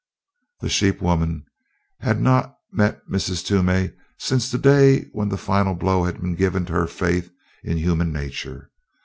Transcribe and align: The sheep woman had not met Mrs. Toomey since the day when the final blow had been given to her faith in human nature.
The 0.61 0.67
sheep 0.69 0.99
woman 0.99 1.45
had 1.99 2.19
not 2.19 2.57
met 2.71 3.07
Mrs. 3.07 3.45
Toomey 3.45 3.91
since 4.17 4.49
the 4.49 4.57
day 4.57 5.03
when 5.11 5.29
the 5.29 5.37
final 5.37 5.75
blow 5.75 6.05
had 6.05 6.19
been 6.21 6.33
given 6.33 6.65
to 6.65 6.73
her 6.73 6.87
faith 6.87 7.31
in 7.63 7.77
human 7.77 8.11
nature. 8.11 8.71